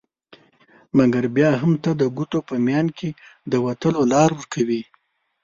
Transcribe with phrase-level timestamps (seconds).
[0.97, 3.09] مګر بیا هم ته د ګوتو په میان کي
[3.51, 4.81] د وتلو لار ورکوي